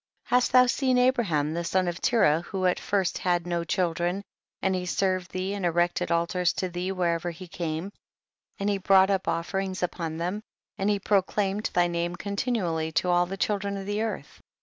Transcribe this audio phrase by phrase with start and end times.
[0.23, 0.35] 50.
[0.35, 4.23] Hast thou seen Abraham the son of Terah, who at first had no children,
[4.59, 7.91] and he served thee and erected altars to thee wherever he came,
[8.57, 10.41] and he brought up offerings upon them,
[10.75, 14.41] and he proclaimed thy name continually to all the children of the earth.